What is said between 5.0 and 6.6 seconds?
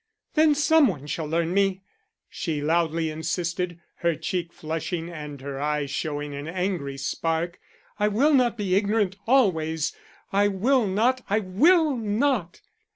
and her eye showing an